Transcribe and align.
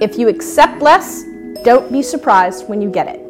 If 0.00 0.16
you 0.16 0.28
accept 0.28 0.80
less, 0.80 1.24
don't 1.62 1.92
be 1.92 2.00
surprised 2.00 2.66
when 2.70 2.80
you 2.80 2.88
get 2.88 3.06
it. 3.06 3.20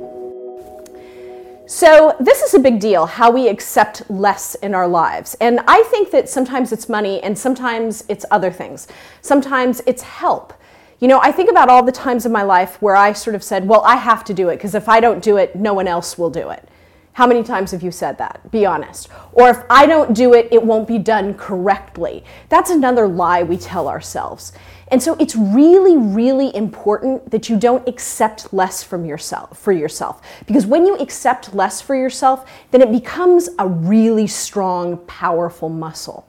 So, 1.66 2.14
this 2.20 2.42
is 2.42 2.54
a 2.54 2.60
big 2.60 2.78
deal 2.78 3.06
how 3.06 3.32
we 3.32 3.48
accept 3.48 4.08
less 4.08 4.54
in 4.56 4.72
our 4.72 4.86
lives. 4.86 5.36
And 5.40 5.60
I 5.66 5.82
think 5.84 6.12
that 6.12 6.28
sometimes 6.28 6.70
it's 6.70 6.88
money 6.88 7.20
and 7.22 7.36
sometimes 7.36 8.04
it's 8.08 8.24
other 8.30 8.52
things. 8.52 8.86
Sometimes 9.20 9.82
it's 9.84 10.02
help. 10.02 10.52
You 11.00 11.08
know, 11.08 11.18
I 11.20 11.32
think 11.32 11.50
about 11.50 11.68
all 11.68 11.84
the 11.84 11.90
times 11.90 12.24
in 12.24 12.30
my 12.30 12.42
life 12.42 12.80
where 12.80 12.94
I 12.94 13.14
sort 13.14 13.34
of 13.34 13.42
said, 13.42 13.66
well, 13.66 13.82
I 13.82 13.96
have 13.96 14.22
to 14.24 14.34
do 14.34 14.48
it 14.48 14.56
because 14.56 14.76
if 14.76 14.88
I 14.88 15.00
don't 15.00 15.22
do 15.22 15.38
it, 15.38 15.56
no 15.56 15.74
one 15.74 15.88
else 15.88 16.16
will 16.16 16.30
do 16.30 16.50
it. 16.50 16.68
How 17.14 17.26
many 17.26 17.42
times 17.42 17.72
have 17.72 17.82
you 17.82 17.90
said 17.90 18.18
that? 18.18 18.50
Be 18.50 18.64
honest. 18.64 19.08
Or 19.32 19.50
if 19.50 19.58
I 19.68 19.86
don't 19.86 20.14
do 20.14 20.34
it, 20.34 20.48
it 20.52 20.62
won't 20.62 20.86
be 20.86 20.98
done 20.98 21.34
correctly. 21.34 22.24
That's 22.48 22.70
another 22.70 23.08
lie 23.08 23.42
we 23.42 23.56
tell 23.56 23.88
ourselves. 23.88 24.52
And 24.90 25.02
so 25.02 25.16
it's 25.20 25.36
really, 25.36 25.96
really 25.96 26.54
important 26.54 27.30
that 27.30 27.48
you 27.48 27.56
don't 27.56 27.86
accept 27.88 28.52
less 28.52 28.82
from 28.82 29.04
yourself 29.04 29.58
for 29.58 29.72
yourself. 29.72 30.20
Because 30.46 30.66
when 30.66 30.84
you 30.84 30.96
accept 30.96 31.54
less 31.54 31.80
for 31.80 31.94
yourself, 31.94 32.50
then 32.70 32.82
it 32.82 32.90
becomes 32.90 33.48
a 33.58 33.66
really 33.66 34.26
strong, 34.26 34.98
powerful 35.06 35.68
muscle. 35.68 36.26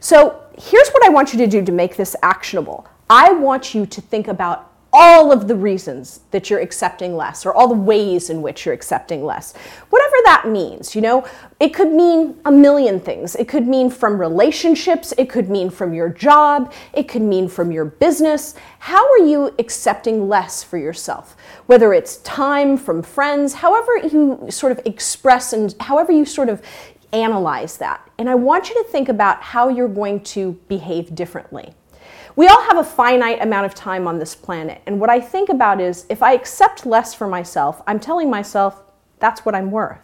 So 0.00 0.42
here's 0.58 0.88
what 0.90 1.04
I 1.06 1.08
want 1.08 1.32
you 1.32 1.38
to 1.38 1.46
do 1.46 1.64
to 1.64 1.72
make 1.72 1.96
this 1.96 2.14
actionable. 2.22 2.86
I 3.08 3.32
want 3.32 3.74
you 3.74 3.86
to 3.86 4.00
think 4.00 4.28
about 4.28 4.71
all 4.92 5.32
of 5.32 5.48
the 5.48 5.56
reasons 5.56 6.20
that 6.32 6.50
you're 6.50 6.60
accepting 6.60 7.16
less 7.16 7.46
or 7.46 7.54
all 7.54 7.66
the 7.66 7.74
ways 7.74 8.28
in 8.28 8.42
which 8.42 8.66
you're 8.66 8.74
accepting 8.74 9.24
less. 9.24 9.54
Whatever 9.88 10.16
that 10.24 10.44
means, 10.46 10.94
you 10.94 11.00
know, 11.00 11.26
it 11.60 11.72
could 11.72 11.90
mean 11.90 12.38
a 12.44 12.52
million 12.52 13.00
things. 13.00 13.34
It 13.34 13.48
could 13.48 13.66
mean 13.66 13.88
from 13.88 14.20
relationships, 14.20 15.14
it 15.16 15.30
could 15.30 15.48
mean 15.48 15.70
from 15.70 15.94
your 15.94 16.10
job, 16.10 16.72
it 16.92 17.08
could 17.08 17.22
mean 17.22 17.48
from 17.48 17.72
your 17.72 17.86
business. 17.86 18.54
How 18.80 19.10
are 19.12 19.24
you 19.24 19.54
accepting 19.58 20.28
less 20.28 20.62
for 20.62 20.76
yourself? 20.76 21.36
Whether 21.66 21.94
it's 21.94 22.18
time 22.18 22.76
from 22.76 23.02
friends, 23.02 23.54
however 23.54 23.96
you 23.96 24.46
sort 24.50 24.72
of 24.72 24.80
express 24.84 25.54
and 25.54 25.74
however 25.80 26.12
you 26.12 26.26
sort 26.26 26.50
of 26.50 26.60
analyze 27.12 27.78
that. 27.78 28.10
And 28.18 28.28
I 28.28 28.34
want 28.34 28.68
you 28.68 28.74
to 28.82 28.88
think 28.90 29.08
about 29.08 29.42
how 29.42 29.68
you're 29.68 29.88
going 29.88 30.20
to 30.24 30.52
behave 30.68 31.14
differently. 31.14 31.74
We 32.34 32.46
all 32.48 32.62
have 32.62 32.78
a 32.78 32.84
finite 32.84 33.42
amount 33.42 33.66
of 33.66 33.74
time 33.74 34.06
on 34.06 34.18
this 34.18 34.34
planet. 34.34 34.80
And 34.86 34.98
what 34.98 35.10
I 35.10 35.20
think 35.20 35.50
about 35.50 35.80
is 35.80 36.06
if 36.08 36.22
I 36.22 36.32
accept 36.32 36.86
less 36.86 37.12
for 37.14 37.28
myself, 37.28 37.82
I'm 37.86 38.00
telling 38.00 38.30
myself 38.30 38.82
that's 39.18 39.44
what 39.44 39.54
I'm 39.54 39.70
worth. 39.70 40.00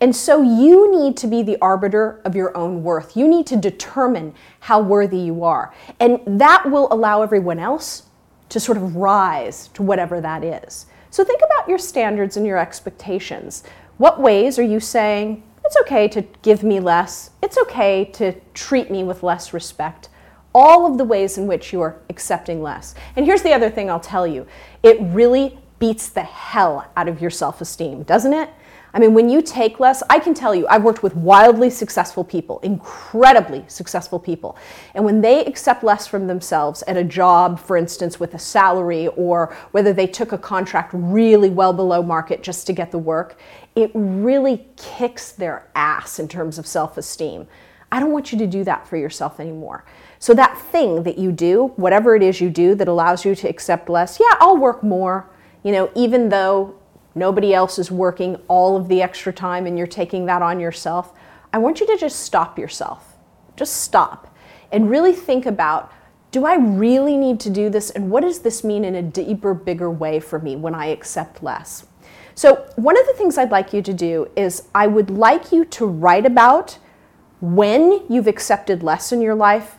And 0.00 0.14
so 0.14 0.42
you 0.42 0.90
need 0.90 1.16
to 1.16 1.26
be 1.26 1.42
the 1.42 1.56
arbiter 1.62 2.20
of 2.26 2.36
your 2.36 2.54
own 2.54 2.82
worth. 2.82 3.16
You 3.16 3.26
need 3.26 3.46
to 3.46 3.56
determine 3.56 4.34
how 4.60 4.80
worthy 4.80 5.18
you 5.18 5.44
are. 5.44 5.72
And 5.98 6.20
that 6.40 6.70
will 6.70 6.92
allow 6.92 7.22
everyone 7.22 7.58
else 7.58 8.02
to 8.50 8.60
sort 8.60 8.76
of 8.76 8.94
rise 8.94 9.68
to 9.68 9.82
whatever 9.82 10.20
that 10.20 10.44
is. 10.44 10.86
So 11.10 11.24
think 11.24 11.40
about 11.42 11.68
your 11.68 11.78
standards 11.78 12.36
and 12.36 12.46
your 12.46 12.58
expectations. 12.58 13.64
What 13.96 14.20
ways 14.20 14.58
are 14.58 14.62
you 14.62 14.80
saying, 14.80 15.42
it's 15.64 15.78
okay 15.80 16.06
to 16.08 16.22
give 16.42 16.62
me 16.62 16.78
less, 16.78 17.30
it's 17.42 17.56
okay 17.56 18.04
to 18.12 18.34
treat 18.52 18.90
me 18.90 19.02
with 19.02 19.22
less 19.22 19.54
respect? 19.54 20.10
All 20.56 20.90
of 20.90 20.96
the 20.96 21.04
ways 21.04 21.36
in 21.36 21.46
which 21.46 21.70
you 21.70 21.82
are 21.82 22.00
accepting 22.08 22.62
less. 22.62 22.94
And 23.14 23.26
here's 23.26 23.42
the 23.42 23.52
other 23.52 23.68
thing 23.68 23.90
I'll 23.90 24.00
tell 24.00 24.26
you 24.26 24.46
it 24.82 24.96
really 25.00 25.58
beats 25.78 26.08
the 26.08 26.22
hell 26.22 26.90
out 26.96 27.08
of 27.08 27.20
your 27.20 27.28
self 27.28 27.60
esteem, 27.60 28.04
doesn't 28.04 28.32
it? 28.32 28.48
I 28.94 28.98
mean, 28.98 29.12
when 29.12 29.28
you 29.28 29.42
take 29.42 29.78
less, 29.78 30.02
I 30.08 30.18
can 30.18 30.32
tell 30.32 30.54
you, 30.54 30.66
I've 30.68 30.82
worked 30.82 31.02
with 31.02 31.14
wildly 31.14 31.68
successful 31.68 32.24
people, 32.24 32.60
incredibly 32.60 33.62
successful 33.68 34.18
people. 34.18 34.56
And 34.94 35.04
when 35.04 35.20
they 35.20 35.44
accept 35.44 35.84
less 35.84 36.06
from 36.06 36.26
themselves 36.26 36.82
at 36.88 36.96
a 36.96 37.04
job, 37.04 37.60
for 37.60 37.76
instance, 37.76 38.18
with 38.18 38.32
a 38.32 38.38
salary, 38.38 39.08
or 39.08 39.54
whether 39.72 39.92
they 39.92 40.06
took 40.06 40.32
a 40.32 40.38
contract 40.38 40.92
really 40.94 41.50
well 41.50 41.74
below 41.74 42.02
market 42.02 42.42
just 42.42 42.66
to 42.68 42.72
get 42.72 42.90
the 42.90 42.98
work, 42.98 43.38
it 43.74 43.90
really 43.92 44.64
kicks 44.78 45.32
their 45.32 45.68
ass 45.74 46.18
in 46.18 46.26
terms 46.26 46.56
of 46.56 46.66
self 46.66 46.96
esteem. 46.96 47.46
I 47.96 48.00
don't 48.00 48.12
want 48.12 48.30
you 48.30 48.36
to 48.40 48.46
do 48.46 48.62
that 48.64 48.86
for 48.86 48.98
yourself 48.98 49.40
anymore. 49.40 49.86
So, 50.18 50.34
that 50.34 50.58
thing 50.58 51.04
that 51.04 51.16
you 51.16 51.32
do, 51.32 51.68
whatever 51.76 52.14
it 52.14 52.22
is 52.22 52.42
you 52.42 52.50
do 52.50 52.74
that 52.74 52.88
allows 52.88 53.24
you 53.24 53.34
to 53.34 53.48
accept 53.48 53.88
less, 53.88 54.20
yeah, 54.20 54.36
I'll 54.38 54.58
work 54.58 54.82
more, 54.82 55.30
you 55.62 55.72
know, 55.72 55.90
even 55.94 56.28
though 56.28 56.74
nobody 57.14 57.54
else 57.54 57.78
is 57.78 57.90
working 57.90 58.36
all 58.48 58.76
of 58.76 58.88
the 58.88 59.00
extra 59.00 59.32
time 59.32 59.66
and 59.66 59.78
you're 59.78 59.86
taking 59.86 60.26
that 60.26 60.42
on 60.42 60.60
yourself. 60.60 61.14
I 61.54 61.56
want 61.56 61.80
you 61.80 61.86
to 61.86 61.96
just 61.96 62.20
stop 62.20 62.58
yourself. 62.58 63.16
Just 63.56 63.78
stop 63.78 64.36
and 64.70 64.90
really 64.90 65.14
think 65.14 65.46
about 65.46 65.90
do 66.32 66.44
I 66.44 66.56
really 66.56 67.16
need 67.16 67.40
to 67.40 67.50
do 67.50 67.70
this? 67.70 67.88
And 67.88 68.10
what 68.10 68.20
does 68.20 68.40
this 68.40 68.62
mean 68.62 68.84
in 68.84 68.94
a 68.94 69.02
deeper, 69.02 69.54
bigger 69.54 69.90
way 69.90 70.20
for 70.20 70.38
me 70.38 70.54
when 70.54 70.74
I 70.74 70.88
accept 70.88 71.42
less? 71.42 71.86
So, 72.34 72.70
one 72.76 73.00
of 73.00 73.06
the 73.06 73.14
things 73.14 73.38
I'd 73.38 73.50
like 73.50 73.72
you 73.72 73.80
to 73.80 73.94
do 73.94 74.28
is 74.36 74.68
I 74.74 74.86
would 74.86 75.08
like 75.08 75.50
you 75.50 75.64
to 75.64 75.86
write 75.86 76.26
about 76.26 76.76
when 77.40 78.02
you've 78.08 78.26
accepted 78.26 78.82
less 78.82 79.12
in 79.12 79.20
your 79.20 79.34
life 79.34 79.76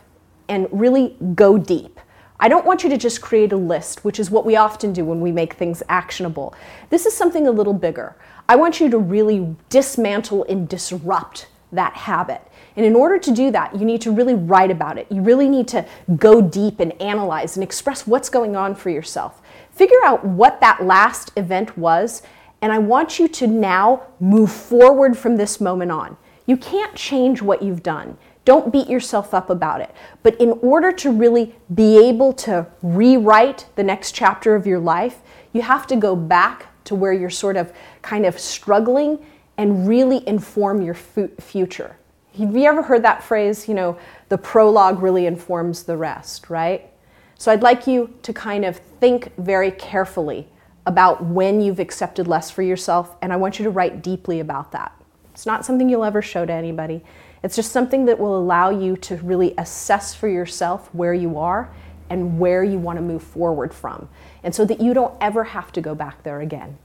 and 0.47 0.67
really 0.71 1.15
go 1.35 1.57
deep. 1.57 1.99
I 2.39 2.49
don't 2.49 2.65
want 2.65 2.83
you 2.83 2.89
to 2.91 2.97
just 2.97 3.21
create 3.21 3.51
a 3.51 3.57
list, 3.57 4.05
which 4.05 4.19
is 4.19 4.29
what 4.29 4.45
we 4.45 4.55
often 4.55 4.93
do 4.93 5.03
when 5.03 5.21
we 5.21 5.31
make 5.31 5.53
things 5.53 5.81
actionable. 5.89 6.53
This 6.89 7.05
is 7.07 7.17
something 7.17 7.47
a 7.47 7.51
little 7.51 7.73
bigger. 7.73 8.15
I 8.47 8.55
want 8.55 8.79
you 8.79 8.89
to 8.89 8.97
really 8.99 9.55
dismantle 9.69 10.45
and 10.47 10.69
disrupt 10.69 11.47
that 11.71 11.93
habit. 11.93 12.41
And 12.75 12.85
in 12.85 12.95
order 12.95 13.17
to 13.17 13.31
do 13.31 13.49
that, 13.51 13.75
you 13.75 13.85
need 13.85 14.01
to 14.01 14.11
really 14.11 14.35
write 14.35 14.69
about 14.69 14.99
it. 14.99 15.07
You 15.09 15.21
really 15.21 15.49
need 15.49 15.67
to 15.69 15.85
go 16.15 16.41
deep 16.41 16.79
and 16.79 16.93
analyze 17.01 17.57
and 17.57 17.63
express 17.63 18.05
what's 18.05 18.29
going 18.29 18.55
on 18.55 18.75
for 18.75 18.91
yourself. 18.91 19.41
Figure 19.71 19.97
out 20.05 20.23
what 20.23 20.61
that 20.61 20.85
last 20.85 21.31
event 21.35 21.75
was, 21.75 22.21
and 22.61 22.71
I 22.71 22.77
want 22.77 23.17
you 23.17 23.27
to 23.27 23.47
now 23.47 24.03
move 24.19 24.51
forward 24.51 25.17
from 25.17 25.37
this 25.37 25.59
moment 25.59 25.91
on. 25.91 26.17
You 26.47 26.57
can't 26.57 26.95
change 26.95 27.43
what 27.43 27.61
you've 27.61 27.83
done. 27.83 28.17
Don't 28.43 28.71
beat 28.71 28.89
yourself 28.89 29.33
up 29.33 29.49
about 29.49 29.81
it. 29.81 29.93
But 30.23 30.39
in 30.41 30.51
order 30.61 30.91
to 30.93 31.11
really 31.11 31.55
be 31.75 31.99
able 32.07 32.33
to 32.33 32.65
rewrite 32.81 33.67
the 33.75 33.83
next 33.83 34.13
chapter 34.13 34.55
of 34.55 34.65
your 34.65 34.79
life, 34.79 35.19
you 35.53 35.61
have 35.61 35.85
to 35.87 35.95
go 35.95 36.15
back 36.15 36.67
to 36.85 36.95
where 36.95 37.11
you're 37.13 37.29
sort 37.29 37.57
of 37.57 37.73
kind 38.01 38.25
of 38.25 38.39
struggling 38.39 39.19
and 39.57 39.87
really 39.87 40.25
inform 40.27 40.81
your 40.81 40.93
future. 40.93 41.97
Have 42.37 42.55
you 42.55 42.63
ever 42.63 42.83
heard 42.83 43.03
that 43.03 43.23
phrase, 43.23 43.67
you 43.67 43.73
know, 43.73 43.97
the 44.29 44.37
prologue 44.37 45.01
really 45.01 45.25
informs 45.25 45.83
the 45.83 45.97
rest, 45.97 46.49
right? 46.49 46.89
So 47.37 47.51
I'd 47.51 47.63
like 47.63 47.87
you 47.87 48.13
to 48.21 48.31
kind 48.31 48.63
of 48.63 48.77
think 48.77 49.35
very 49.37 49.71
carefully 49.71 50.47
about 50.85 51.25
when 51.25 51.59
you've 51.59 51.79
accepted 51.79 52.27
less 52.27 52.49
for 52.49 52.61
yourself, 52.61 53.15
and 53.21 53.33
I 53.33 53.35
want 53.35 53.59
you 53.59 53.65
to 53.65 53.71
write 53.71 54.01
deeply 54.01 54.39
about 54.39 54.71
that. 54.71 54.93
It's 55.37 55.45
not 55.45 55.63
something 55.63 55.87
you'll 55.87 56.03
ever 56.03 56.23
show 56.23 56.47
to 56.47 56.51
anybody. 56.51 57.03
It's 57.43 57.55
just 57.55 57.71
something 57.71 58.05
that 58.05 58.17
will 58.17 58.35
allow 58.35 58.71
you 58.71 58.97
to 58.97 59.17
really 59.17 59.53
assess 59.59 60.15
for 60.15 60.27
yourself 60.27 60.89
where 60.95 61.13
you 61.13 61.37
are 61.37 61.71
and 62.09 62.39
where 62.39 62.63
you 62.63 62.79
want 62.79 62.97
to 62.97 63.03
move 63.03 63.21
forward 63.21 63.71
from. 63.71 64.09
And 64.41 64.55
so 64.55 64.65
that 64.65 64.81
you 64.81 64.95
don't 64.95 65.13
ever 65.21 65.43
have 65.43 65.71
to 65.73 65.79
go 65.79 65.93
back 65.93 66.23
there 66.23 66.41
again. 66.41 66.79